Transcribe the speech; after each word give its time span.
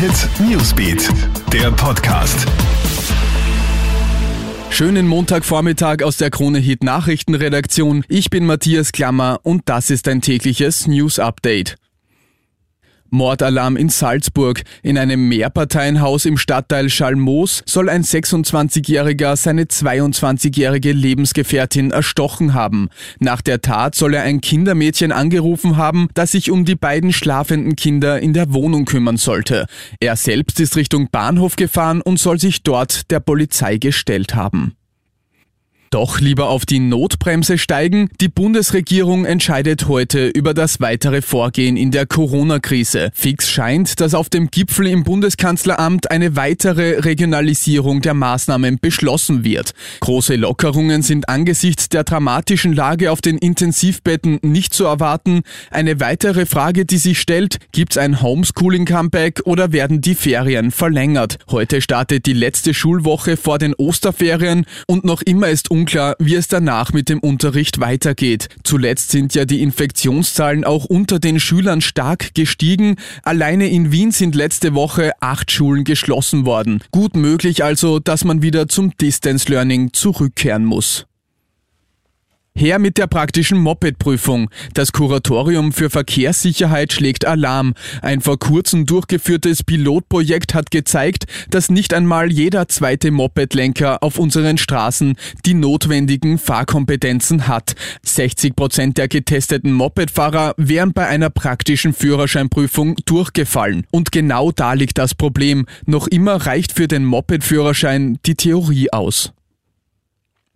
Hit 0.00 0.30
Newsbeat, 0.48 1.10
der 1.52 1.70
Podcast. 1.72 2.46
Schönen 4.70 5.06
Montagvormittag 5.06 6.02
aus 6.02 6.16
der 6.16 6.30
Krone 6.30 6.58
Hit 6.58 6.82
Nachrichtenredaktion. 6.82 8.02
Ich 8.08 8.30
bin 8.30 8.46
Matthias 8.46 8.92
Klammer 8.92 9.40
und 9.42 9.68
das 9.68 9.90
ist 9.90 10.08
ein 10.08 10.22
tägliches 10.22 10.86
News 10.86 11.18
Update. 11.18 11.76
Mordalarm 13.10 13.76
in 13.76 13.88
Salzburg. 13.88 14.62
In 14.82 14.98
einem 14.98 15.28
Mehrparteienhaus 15.28 16.24
im 16.24 16.38
Stadtteil 16.38 16.88
Schalmoos 16.88 17.62
soll 17.66 17.88
ein 17.88 18.02
26-Jähriger 18.02 19.36
seine 19.36 19.64
22-jährige 19.64 20.92
Lebensgefährtin 20.92 21.90
erstochen 21.90 22.54
haben. 22.54 22.88
Nach 23.18 23.40
der 23.40 23.60
Tat 23.60 23.94
soll 23.94 24.14
er 24.14 24.22
ein 24.22 24.40
Kindermädchen 24.40 25.12
angerufen 25.12 25.76
haben, 25.76 26.08
das 26.14 26.32
sich 26.32 26.50
um 26.50 26.64
die 26.64 26.76
beiden 26.76 27.12
schlafenden 27.12 27.76
Kinder 27.76 28.20
in 28.20 28.32
der 28.32 28.52
Wohnung 28.52 28.84
kümmern 28.84 29.16
sollte. 29.16 29.66
Er 30.00 30.16
selbst 30.16 30.60
ist 30.60 30.76
Richtung 30.76 31.08
Bahnhof 31.10 31.56
gefahren 31.56 32.00
und 32.02 32.18
soll 32.18 32.38
sich 32.38 32.62
dort 32.62 33.10
der 33.10 33.20
Polizei 33.20 33.76
gestellt 33.76 34.34
haben. 34.34 34.76
Doch 35.92 36.20
lieber 36.20 36.50
auf 36.50 36.66
die 36.66 36.78
Notbremse 36.78 37.58
steigen. 37.58 38.10
Die 38.20 38.28
Bundesregierung 38.28 39.24
entscheidet 39.24 39.88
heute 39.88 40.28
über 40.28 40.54
das 40.54 40.78
weitere 40.78 41.20
Vorgehen 41.20 41.76
in 41.76 41.90
der 41.90 42.06
Corona-Krise. 42.06 43.10
Fix 43.12 43.50
scheint, 43.50 43.98
dass 43.98 44.14
auf 44.14 44.28
dem 44.28 44.52
Gipfel 44.52 44.86
im 44.86 45.02
Bundeskanzleramt 45.02 46.12
eine 46.12 46.36
weitere 46.36 47.00
Regionalisierung 47.00 48.02
der 48.02 48.14
Maßnahmen 48.14 48.78
beschlossen 48.80 49.42
wird. 49.42 49.72
Große 49.98 50.36
Lockerungen 50.36 51.02
sind 51.02 51.28
angesichts 51.28 51.88
der 51.88 52.04
dramatischen 52.04 52.72
Lage 52.72 53.10
auf 53.10 53.20
den 53.20 53.36
Intensivbetten 53.36 54.38
nicht 54.42 54.72
zu 54.72 54.84
erwarten. 54.84 55.42
Eine 55.72 55.98
weitere 55.98 56.46
Frage, 56.46 56.86
die 56.86 56.98
sich 56.98 57.18
stellt, 57.18 57.56
gibt 57.72 57.94
es 57.94 57.98
ein 57.98 58.22
Homeschooling-Comeback 58.22 59.40
oder 59.44 59.72
werden 59.72 60.00
die 60.00 60.14
Ferien 60.14 60.70
verlängert? 60.70 61.38
Heute 61.50 61.80
startet 61.80 62.26
die 62.26 62.32
letzte 62.32 62.74
Schulwoche 62.74 63.36
vor 63.36 63.58
den 63.58 63.74
Osterferien 63.74 64.66
und 64.86 65.02
noch 65.02 65.22
immer 65.22 65.48
ist 65.48 65.68
unklar, 65.80 66.14
wie 66.18 66.34
es 66.34 66.46
danach 66.46 66.92
mit 66.92 67.08
dem 67.08 67.20
Unterricht 67.20 67.80
weitergeht. 67.80 68.48
Zuletzt 68.64 69.10
sind 69.10 69.34
ja 69.34 69.46
die 69.46 69.62
Infektionszahlen 69.62 70.64
auch 70.64 70.84
unter 70.84 71.18
den 71.18 71.40
Schülern 71.40 71.80
stark 71.80 72.34
gestiegen. 72.34 72.96
Alleine 73.22 73.70
in 73.70 73.90
Wien 73.90 74.12
sind 74.12 74.34
letzte 74.34 74.74
Woche 74.74 75.12
acht 75.20 75.50
Schulen 75.50 75.84
geschlossen 75.84 76.44
worden. 76.44 76.82
Gut 76.90 77.16
möglich 77.16 77.64
also, 77.64 77.98
dass 77.98 78.24
man 78.24 78.42
wieder 78.42 78.68
zum 78.68 78.94
Distance 78.98 79.50
Learning 79.50 79.94
zurückkehren 79.94 80.66
muss. 80.66 81.06
Her 82.54 82.78
mit 82.78 82.98
der 82.98 83.06
praktischen 83.06 83.58
Moped-Prüfung. 83.58 84.50
Das 84.74 84.92
Kuratorium 84.92 85.72
für 85.72 85.88
Verkehrssicherheit 85.88 86.92
schlägt 86.92 87.24
Alarm. 87.24 87.74
Ein 88.02 88.20
vor 88.20 88.38
kurzem 88.38 88.84
durchgeführtes 88.86 89.62
Pilotprojekt 89.62 90.52
hat 90.52 90.70
gezeigt, 90.70 91.24
dass 91.48 91.70
nicht 91.70 91.94
einmal 91.94 92.30
jeder 92.30 92.68
zweite 92.68 93.12
Mopedlenker 93.12 94.02
auf 94.02 94.18
unseren 94.18 94.58
Straßen 94.58 95.14
die 95.46 95.54
notwendigen 95.54 96.38
Fahrkompetenzen 96.38 97.48
hat. 97.48 97.76
60 98.02 98.54
Prozent 98.54 98.98
der 98.98 99.08
getesteten 99.08 99.72
Mopedfahrer 99.72 100.54
wären 100.58 100.92
bei 100.92 101.06
einer 101.06 101.30
praktischen 101.30 101.94
Führerscheinprüfung 101.94 102.96
durchgefallen. 103.06 103.86
Und 103.90 104.12
genau 104.12 104.52
da 104.52 104.74
liegt 104.74 104.98
das 104.98 105.14
Problem. 105.14 105.66
Noch 105.86 106.08
immer 106.08 106.34
reicht 106.34 106.72
für 106.72 106.88
den 106.88 107.04
Moped-Führerschein 107.04 108.18
die 108.26 108.34
Theorie 108.34 108.92
aus. 108.92 109.32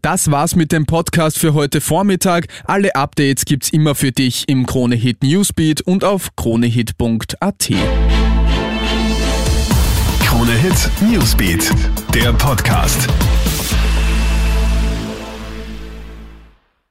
Das 0.05 0.30
war's 0.30 0.55
mit 0.55 0.70
dem 0.70 0.84
Podcast 0.84 1.38
für 1.38 1.55
heute 1.55 1.80
Vormittag. 1.80 2.48
Alle 2.64 2.94
Updates 2.94 3.47
gibt's 3.47 3.70
immer 3.70 3.94
für 3.94 4.12
dich 4.12 4.47
im 4.50 4.66
Kronehit 4.66 5.22
Newsbeat 5.22 5.80
und 5.80 6.05
auf 6.05 6.36
kronehit.at. 6.36 7.70
Kronehit 10.20 10.91
Newsbeat, 11.10 11.70
der 12.12 12.34
Podcast. 12.34 13.08